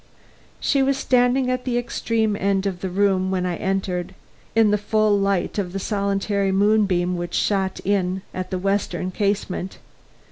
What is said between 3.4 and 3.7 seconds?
I